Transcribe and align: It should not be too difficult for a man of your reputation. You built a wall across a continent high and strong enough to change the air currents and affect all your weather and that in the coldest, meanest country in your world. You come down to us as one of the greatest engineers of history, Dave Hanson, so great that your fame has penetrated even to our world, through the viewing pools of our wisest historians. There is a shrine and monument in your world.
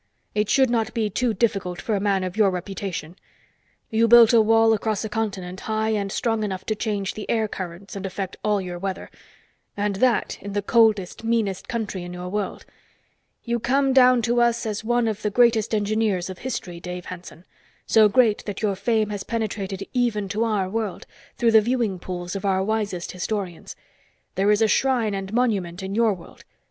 It 0.33 0.49
should 0.49 0.71
not 0.71 0.95
be 0.95 1.11
too 1.11 1.31
difficult 1.31 1.79
for 1.79 1.93
a 1.95 1.99
man 1.99 2.23
of 2.23 2.35
your 2.35 2.49
reputation. 2.49 3.17
You 3.91 4.07
built 4.07 4.33
a 4.33 4.41
wall 4.41 4.73
across 4.73 5.05
a 5.05 5.09
continent 5.09 5.59
high 5.59 5.91
and 5.91 6.11
strong 6.11 6.43
enough 6.43 6.65
to 6.65 6.75
change 6.75 7.13
the 7.13 7.29
air 7.29 7.47
currents 7.47 7.95
and 7.95 8.03
affect 8.03 8.35
all 8.43 8.59
your 8.59 8.79
weather 8.79 9.11
and 9.77 9.97
that 9.97 10.39
in 10.41 10.53
the 10.53 10.63
coldest, 10.63 11.23
meanest 11.23 11.67
country 11.67 12.01
in 12.03 12.13
your 12.15 12.29
world. 12.29 12.65
You 13.43 13.59
come 13.59 13.93
down 13.93 14.23
to 14.23 14.41
us 14.41 14.65
as 14.65 14.83
one 14.83 15.07
of 15.07 15.21
the 15.21 15.29
greatest 15.29 15.71
engineers 15.75 16.31
of 16.31 16.39
history, 16.39 16.79
Dave 16.79 17.05
Hanson, 17.05 17.45
so 17.85 18.09
great 18.09 18.43
that 18.45 18.63
your 18.63 18.75
fame 18.75 19.11
has 19.11 19.23
penetrated 19.23 19.87
even 19.93 20.27
to 20.29 20.43
our 20.45 20.67
world, 20.67 21.05
through 21.37 21.51
the 21.51 21.61
viewing 21.61 21.99
pools 21.99 22.35
of 22.35 22.43
our 22.43 22.63
wisest 22.63 23.11
historians. 23.11 23.75
There 24.33 24.49
is 24.49 24.63
a 24.63 24.67
shrine 24.67 25.13
and 25.13 25.31
monument 25.31 25.83
in 25.83 25.93
your 25.93 26.15
world. 26.15 26.43